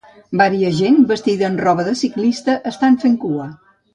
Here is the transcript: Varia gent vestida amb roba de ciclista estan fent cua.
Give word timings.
Varia 0.39 0.71
gent 0.77 0.95
vestida 1.11 1.45
amb 1.49 1.61
roba 1.67 1.85
de 1.91 1.95
ciclista 2.01 2.57
estan 2.73 2.99
fent 3.05 3.21
cua. 3.27 3.49